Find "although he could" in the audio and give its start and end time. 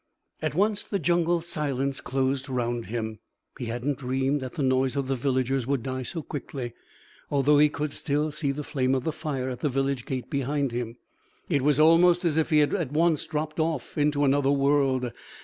7.29-7.93